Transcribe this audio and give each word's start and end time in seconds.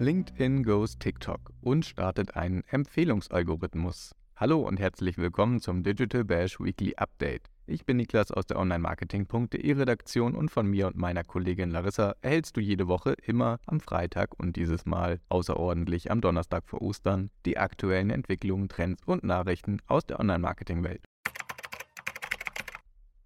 LinkedIn 0.00 0.62
goes 0.62 0.98
TikTok 0.98 1.52
und 1.60 1.84
startet 1.84 2.34
einen 2.34 2.64
Empfehlungsalgorithmus. 2.70 4.14
Hallo 4.34 4.66
und 4.66 4.80
herzlich 4.80 5.18
willkommen 5.18 5.60
zum 5.60 5.82
Digital 5.82 6.24
Bash 6.24 6.58
Weekly 6.58 6.94
Update. 6.96 7.50
Ich 7.66 7.84
bin 7.84 7.98
Niklas 7.98 8.30
aus 8.30 8.46
der 8.46 8.58
Online-Marketing.de 8.58 9.72
Redaktion 9.74 10.34
und 10.34 10.50
von 10.50 10.66
mir 10.66 10.86
und 10.86 10.96
meiner 10.96 11.22
Kollegin 11.22 11.70
Larissa 11.70 12.14
erhältst 12.22 12.56
du 12.56 12.62
jede 12.62 12.88
Woche 12.88 13.14
immer 13.22 13.58
am 13.66 13.78
Freitag 13.78 14.30
und 14.38 14.56
dieses 14.56 14.86
Mal 14.86 15.20
außerordentlich 15.28 16.10
am 16.10 16.22
Donnerstag 16.22 16.66
vor 16.66 16.80
Ostern 16.80 17.28
die 17.44 17.58
aktuellen 17.58 18.08
Entwicklungen, 18.08 18.70
Trends 18.70 19.02
und 19.04 19.22
Nachrichten 19.22 19.82
aus 19.86 20.06
der 20.06 20.18
Online-Marketing-Welt. 20.18 21.04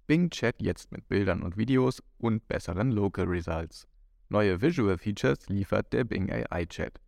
Bing 0.09 0.29
Chat 0.31 0.61
jetzt 0.61 0.91
mit 0.91 1.09
Bildern 1.09 1.43
und 1.43 1.57
Videos 1.57 2.03
und 2.19 2.49
besseren 2.49 2.91
Local 2.91 3.27
Results. 3.27 3.87
Neue 4.35 4.61
Visual 4.61 4.99
Features 4.99 5.49
liefert 5.49 5.93
der 5.93 6.03
Bing 6.03 6.29
AI 6.29 6.65
Chat. 6.67 7.01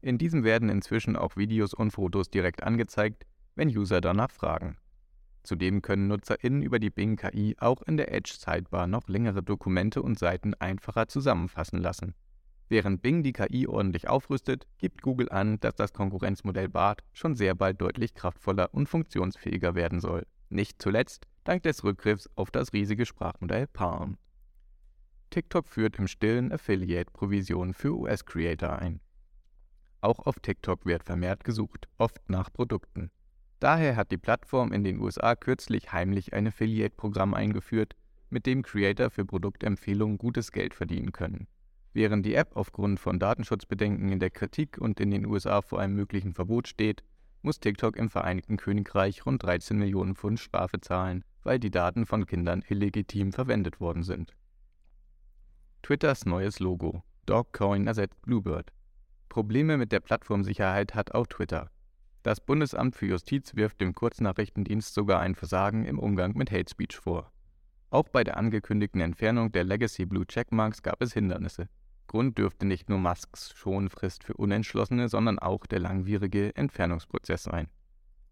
In 0.00 0.16
diesem 0.16 0.44
werden 0.44 0.68
inzwischen 0.68 1.16
auch 1.16 1.34
Videos 1.34 1.74
und 1.74 1.90
Fotos 1.90 2.30
direkt 2.30 2.62
angezeigt, 2.62 3.26
wenn 3.56 3.66
User 3.66 4.00
danach 4.00 4.30
fragen. 4.30 4.76
Zudem 5.42 5.82
können 5.82 6.06
NutzerInnen 6.06 6.62
über 6.62 6.78
die 6.78 6.90
Bing 6.90 7.16
KI 7.16 7.56
auch 7.58 7.82
in 7.82 7.96
der 7.96 8.14
Edge 8.14 8.32
Sidebar 8.38 8.86
noch 8.86 9.08
längere 9.08 9.42
Dokumente 9.42 10.02
und 10.02 10.20
Seiten 10.20 10.54
einfacher 10.54 11.08
zusammenfassen 11.08 11.80
lassen. 11.80 12.14
Während 12.68 13.02
Bing 13.02 13.24
die 13.24 13.32
KI 13.32 13.66
ordentlich 13.66 14.08
aufrüstet, 14.08 14.68
gibt 14.78 15.02
Google 15.02 15.30
an, 15.30 15.58
dass 15.58 15.74
das 15.74 15.92
Konkurrenzmodell 15.92 16.68
BART 16.68 17.02
schon 17.12 17.34
sehr 17.34 17.56
bald 17.56 17.80
deutlich 17.80 18.14
kraftvoller 18.14 18.72
und 18.72 18.88
funktionsfähiger 18.88 19.74
werden 19.74 19.98
soll. 19.98 20.28
Nicht 20.48 20.80
zuletzt 20.80 21.26
dank 21.42 21.64
des 21.64 21.82
Rückgriffs 21.82 22.30
auf 22.36 22.52
das 22.52 22.72
riesige 22.72 23.04
Sprachmodell 23.04 23.66
Palm. 23.66 24.16
TikTok 25.30 25.68
führt 25.68 25.98
im 25.98 26.08
Stillen 26.08 26.52
Affiliate-Provisionen 26.52 27.74
für 27.74 27.94
US-Creator 27.94 28.78
ein. 28.78 29.00
Auch 30.00 30.20
auf 30.20 30.40
TikTok 30.40 30.86
wird 30.86 31.04
vermehrt 31.04 31.44
gesucht, 31.44 31.86
oft 31.98 32.30
nach 32.30 32.50
Produkten. 32.50 33.10
Daher 33.60 33.96
hat 33.96 34.10
die 34.10 34.16
Plattform 34.16 34.72
in 34.72 34.84
den 34.84 35.00
USA 35.00 35.34
kürzlich 35.34 35.92
heimlich 35.92 36.32
ein 36.32 36.46
Affiliate-Programm 36.46 37.34
eingeführt, 37.34 37.94
mit 38.30 38.46
dem 38.46 38.62
Creator 38.62 39.10
für 39.10 39.26
Produktempfehlungen 39.26 40.16
gutes 40.16 40.50
Geld 40.50 40.74
verdienen 40.74 41.12
können. 41.12 41.46
Während 41.92 42.24
die 42.24 42.34
App 42.34 42.56
aufgrund 42.56 42.98
von 42.98 43.18
Datenschutzbedenken 43.18 44.10
in 44.10 44.20
der 44.20 44.30
Kritik 44.30 44.78
und 44.78 44.98
in 44.98 45.10
den 45.10 45.26
USA 45.26 45.60
vor 45.60 45.80
einem 45.80 45.94
möglichen 45.94 46.32
Verbot 46.32 46.68
steht, 46.68 47.02
muss 47.42 47.60
TikTok 47.60 47.96
im 47.96 48.08
Vereinigten 48.08 48.56
Königreich 48.56 49.26
rund 49.26 49.42
13 49.42 49.76
Millionen 49.76 50.14
Pfund 50.14 50.40
Strafe 50.40 50.80
zahlen, 50.80 51.24
weil 51.42 51.58
die 51.58 51.70
Daten 51.70 52.06
von 52.06 52.24
Kindern 52.24 52.62
illegitim 52.68 53.32
verwendet 53.32 53.80
worden 53.80 54.04
sind. 54.04 54.34
Twitters 55.82 56.26
neues 56.26 56.58
Logo. 56.58 57.02
Dogcoin 57.26 57.86
ersetzt 57.86 58.20
Bluebird. 58.22 58.72
Probleme 59.28 59.76
mit 59.78 59.92
der 59.92 60.00
Plattformsicherheit 60.00 60.94
hat 60.94 61.14
auch 61.14 61.26
Twitter. 61.26 61.70
Das 62.22 62.40
Bundesamt 62.40 62.96
für 62.96 63.06
Justiz 63.06 63.54
wirft 63.54 63.80
dem 63.80 63.94
Kurznachrichtendienst 63.94 64.92
sogar 64.92 65.20
ein 65.20 65.34
Versagen 65.34 65.86
im 65.86 65.98
Umgang 65.98 66.36
mit 66.36 66.50
Hate 66.50 66.70
Speech 66.70 66.96
vor. 66.96 67.32
Auch 67.90 68.08
bei 68.08 68.22
der 68.22 68.36
angekündigten 68.36 69.00
Entfernung 69.00 69.50
der 69.50 69.64
Legacy 69.64 70.04
Blue 70.04 70.26
Checkmarks 70.26 70.82
gab 70.82 71.00
es 71.00 71.14
Hindernisse. 71.14 71.68
Grund 72.06 72.36
dürfte 72.36 72.66
nicht 72.66 72.90
nur 72.90 72.98
Musks 72.98 73.54
Schonfrist 73.54 74.24
für 74.24 74.34
Unentschlossene, 74.34 75.08
sondern 75.08 75.38
auch 75.38 75.64
der 75.64 75.78
langwierige 75.78 76.54
Entfernungsprozess 76.54 77.44
sein. 77.44 77.68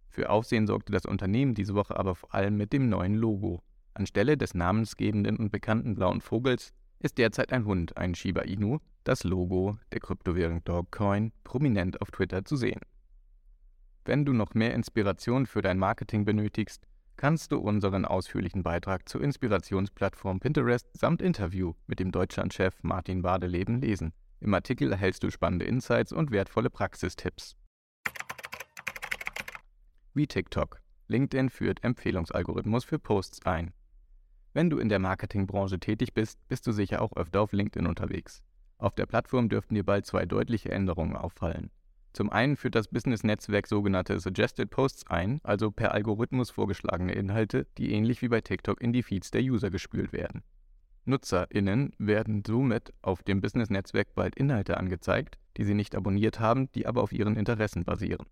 Für 0.08 0.30
Aufsehen 0.30 0.66
sorgte 0.66 0.92
das 0.92 1.06
Unternehmen 1.06 1.54
diese 1.54 1.74
Woche 1.74 1.96
aber 1.96 2.14
vor 2.14 2.34
allem 2.34 2.56
mit 2.56 2.72
dem 2.72 2.88
neuen 2.88 3.14
Logo. 3.14 3.62
Anstelle 3.94 4.36
des 4.36 4.54
namensgebenden 4.54 5.36
und 5.36 5.52
bekannten 5.52 5.94
blauen 5.94 6.20
Vogels 6.20 6.74
ist 6.98 7.18
derzeit 7.18 7.52
ein 7.52 7.64
Hund, 7.64 7.96
ein 7.96 8.14
Shiba 8.14 8.42
Inu, 8.42 8.78
das 9.04 9.24
Logo 9.24 9.78
der 9.92 10.00
Kryptowährung 10.00 10.64
Dogcoin, 10.64 11.32
prominent 11.44 12.00
auf 12.00 12.10
Twitter 12.10 12.44
zu 12.44 12.56
sehen. 12.56 12.80
Wenn 14.04 14.24
du 14.24 14.32
noch 14.32 14.54
mehr 14.54 14.74
Inspiration 14.74 15.46
für 15.46 15.62
dein 15.62 15.78
Marketing 15.78 16.24
benötigst, 16.24 16.86
kannst 17.16 17.52
du 17.52 17.58
unseren 17.58 18.04
ausführlichen 18.04 18.62
Beitrag 18.62 19.08
zur 19.08 19.22
Inspirationsplattform 19.22 20.40
Pinterest 20.40 20.86
samt 20.92 21.22
Interview 21.22 21.74
mit 21.86 21.98
dem 21.98 22.12
Deutschlandchef 22.12 22.82
Martin 22.82 23.22
Badeleben 23.22 23.80
lesen. 23.80 24.12
Im 24.40 24.54
Artikel 24.54 24.92
erhältst 24.92 25.22
du 25.22 25.30
spannende 25.30 25.64
Insights 25.64 26.12
und 26.12 26.30
wertvolle 26.30 26.70
Praxistipps. 26.70 27.56
Wie 30.14 30.26
TikTok. 30.26 30.80
LinkedIn 31.08 31.50
führt 31.50 31.84
Empfehlungsalgorithmus 31.84 32.84
für 32.84 32.98
Posts 32.98 33.44
ein. 33.46 33.72
Wenn 34.56 34.70
du 34.70 34.78
in 34.78 34.88
der 34.88 35.00
Marketingbranche 35.00 35.78
tätig 35.78 36.14
bist, 36.14 36.38
bist 36.48 36.66
du 36.66 36.72
sicher 36.72 37.02
auch 37.02 37.14
öfter 37.14 37.42
auf 37.42 37.52
LinkedIn 37.52 37.86
unterwegs. 37.86 38.42
Auf 38.78 38.94
der 38.94 39.04
Plattform 39.04 39.50
dürften 39.50 39.74
dir 39.74 39.84
bald 39.84 40.06
zwei 40.06 40.24
deutliche 40.24 40.70
Änderungen 40.70 41.14
auffallen. 41.14 41.70
Zum 42.14 42.30
einen 42.32 42.56
führt 42.56 42.74
das 42.74 42.88
Business-Netzwerk 42.88 43.66
sogenannte 43.66 44.18
Suggested 44.18 44.70
Posts 44.70 45.08
ein, 45.08 45.40
also 45.42 45.70
per 45.70 45.92
Algorithmus 45.92 46.48
vorgeschlagene 46.48 47.12
Inhalte, 47.12 47.66
die 47.76 47.92
ähnlich 47.92 48.22
wie 48.22 48.28
bei 48.28 48.40
TikTok 48.40 48.80
in 48.80 48.94
die 48.94 49.02
Feeds 49.02 49.30
der 49.30 49.42
User 49.42 49.68
gespült 49.68 50.14
werden. 50.14 50.42
NutzerInnen 51.04 51.92
werden 51.98 52.42
somit 52.46 52.94
auf 53.02 53.22
dem 53.22 53.42
Business-Netzwerk 53.42 54.14
bald 54.14 54.36
Inhalte 54.36 54.78
angezeigt, 54.78 55.36
die 55.58 55.64
sie 55.64 55.74
nicht 55.74 55.94
abonniert 55.94 56.40
haben, 56.40 56.72
die 56.72 56.86
aber 56.86 57.02
auf 57.02 57.12
ihren 57.12 57.36
Interessen 57.36 57.84
basieren. 57.84 58.24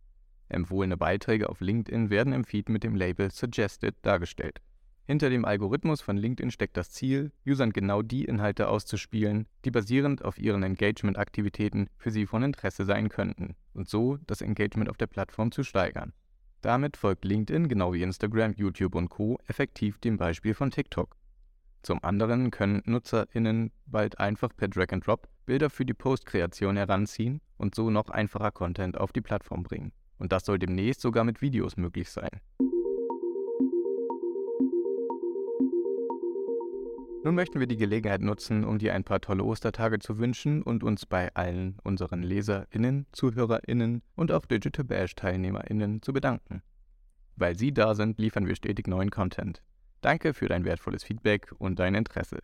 Empfohlene 0.49 0.97
Beiträge 0.97 1.51
auf 1.51 1.61
LinkedIn 1.61 2.09
werden 2.09 2.33
im 2.33 2.45
Feed 2.45 2.71
mit 2.71 2.83
dem 2.83 2.95
Label 2.95 3.31
Suggested 3.31 3.97
dargestellt. 4.01 4.63
Hinter 5.07 5.29
dem 5.29 5.45
Algorithmus 5.45 6.01
von 6.01 6.17
LinkedIn 6.17 6.51
steckt 6.51 6.79
das 6.79 6.91
Ziel, 6.91 7.31
Usern 7.47 7.73
genau 7.73 8.01
die 8.01 8.25
Inhalte 8.25 8.69
auszuspielen, 8.69 9.47
die 9.67 9.71
basierend 9.71 10.25
auf 10.25 10.39
ihren 10.39 10.63
Engagement-Aktivitäten 10.63 11.89
für 11.99 12.11
sie 12.11 12.25
von 12.25 12.43
Interesse 12.43 12.87
sein 12.87 13.11
könnten 13.11 13.55
und 13.75 13.87
so 13.87 14.17
das 14.27 14.41
Engagement 14.41 14.89
auf 14.89 14.97
der 14.97 15.07
Plattform 15.07 15.53
zu 15.53 15.63
steigern. 15.63 16.15
Damit 16.63 16.97
folgt 16.97 17.27
LinkedIn 17.27 17.69
genau 17.69 17.93
wie 17.93 18.03
Instagram, 18.03 18.55
YouTube 18.57 18.95
und 18.95 19.11
Co. 19.11 19.39
effektiv 19.47 19.99
dem 19.99 20.17
Beispiel 20.17 20.55
von 20.55 20.71
TikTok. 20.71 21.17
Zum 21.83 22.03
anderen 22.03 22.51
können 22.51 22.81
NutzerInnen 22.87 23.73
bald 23.85 24.19
einfach 24.19 24.57
per 24.57 24.69
Drag 24.69 24.91
and 24.91 25.07
Drop 25.07 25.29
Bilder 25.45 25.69
für 25.69 25.85
die 25.85 25.93
Postkreation 25.93 26.79
heranziehen 26.79 27.43
und 27.59 27.75
so 27.75 27.91
noch 27.91 28.09
einfacher 28.09 28.53
Content 28.53 28.97
auf 28.97 29.13
die 29.13 29.21
Plattform 29.21 29.63
bringen. 29.65 29.93
Und 30.17 30.33
das 30.33 30.47
soll 30.47 30.59
demnächst 30.59 31.03
sogar 31.03 31.25
mit 31.25 31.43
Videos 31.43 31.77
möglich 31.77 32.09
sein. 32.09 32.41
Nun 37.25 37.37
möchten 37.37 37.59
wir 37.59 37.67
die 37.67 37.79
Gelegenheit 37.79 38.21
nutzen, 38.21 38.65
um 38.65 38.79
dir 38.79 38.93
ein 38.93 39.03
paar 39.03 39.19
tolle 39.19 39.45
Ostertage 39.45 39.99
zu 39.99 40.19
wünschen 40.19 40.63
und 40.63 40.85
uns 40.85 41.07
bei 41.07 41.35
allen 41.35 41.79
unseren 41.83 42.23
LeserInnen, 42.23 43.07
ZuhörerInnen 43.13 44.03
und 44.15 44.31
auch 44.31 44.45
Digital 44.45 44.85
Bash 44.85 45.15
TeilnehmerInnen 45.15 46.03
zu 46.03 46.13
bedanken. 46.13 46.61
Weil 47.35 47.57
sie 47.57 47.73
da 47.73 47.95
sind, 47.95 48.19
liefern 48.19 48.47
wir 48.47 48.55
stetig 48.55 48.89
neuen 48.89 49.09
Content. 49.09 49.63
Danke 50.03 50.35
für 50.35 50.49
dein 50.49 50.67
wertvolles 50.67 51.03
Feedback 51.03 51.51
und 51.57 51.79
dein 51.79 51.95
Interesse. 51.95 52.41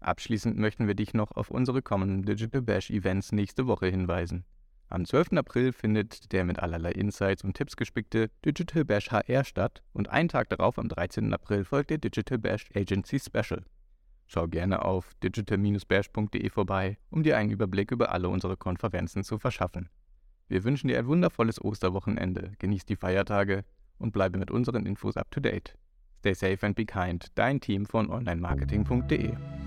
Abschließend 0.00 0.58
möchten 0.58 0.88
wir 0.88 0.96
dich 0.96 1.14
noch 1.14 1.30
auf 1.30 1.52
unsere 1.52 1.80
kommenden 1.80 2.24
Digital 2.24 2.62
Bash 2.62 2.90
Events 2.90 3.30
nächste 3.30 3.68
Woche 3.68 3.86
hinweisen. 3.86 4.44
Am 4.88 5.04
12. 5.04 5.34
April 5.34 5.72
findet 5.72 6.32
der 6.32 6.44
mit 6.44 6.58
allerlei 6.58 6.90
Insights 6.90 7.44
und 7.44 7.54
Tipps 7.54 7.76
gespickte 7.76 8.32
Digital 8.44 8.84
Bash 8.84 9.12
HR 9.12 9.44
statt 9.44 9.84
und 9.92 10.08
einen 10.08 10.28
Tag 10.28 10.48
darauf, 10.48 10.76
am 10.76 10.88
13. 10.88 11.32
April, 11.32 11.64
folgt 11.64 11.90
der 11.90 11.98
Digital 11.98 12.38
Bash 12.38 12.66
Agency 12.74 13.20
Special. 13.20 13.62
Schau 14.30 14.46
gerne 14.46 14.84
auf 14.84 15.14
digital-bash.de 15.24 16.50
vorbei, 16.50 16.98
um 17.08 17.22
dir 17.22 17.38
einen 17.38 17.50
Überblick 17.50 17.90
über 17.90 18.12
alle 18.12 18.28
unsere 18.28 18.58
Konferenzen 18.58 19.24
zu 19.24 19.38
verschaffen. 19.38 19.88
Wir 20.48 20.64
wünschen 20.64 20.88
dir 20.88 20.98
ein 20.98 21.06
wundervolles 21.06 21.62
Osterwochenende, 21.62 22.52
genieß 22.58 22.84
die 22.84 22.96
Feiertage 22.96 23.64
und 23.98 24.12
bleibe 24.12 24.38
mit 24.38 24.50
unseren 24.50 24.84
Infos 24.84 25.16
up 25.16 25.30
to 25.30 25.40
date. 25.40 25.76
Stay 26.18 26.34
safe 26.34 26.66
and 26.66 26.76
be 26.76 26.84
kind, 26.84 27.26
dein 27.36 27.58
Team 27.58 27.86
von 27.86 28.10
onlinemarketing.de. 28.10 29.57